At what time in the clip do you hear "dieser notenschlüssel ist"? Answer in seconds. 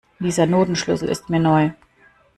0.17-1.29